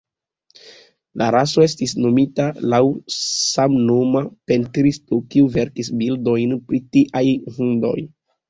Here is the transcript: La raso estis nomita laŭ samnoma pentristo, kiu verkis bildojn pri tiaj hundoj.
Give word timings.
La 1.21 1.25
raso 1.35 1.63
estis 1.65 1.93
nomita 2.05 2.47
laŭ 2.73 2.81
samnoma 3.17 4.23
pentristo, 4.53 5.21
kiu 5.35 5.53
verkis 5.59 5.95
bildojn 6.01 6.57
pri 6.67 6.85
tiaj 6.97 7.25
hundoj. 7.61 7.99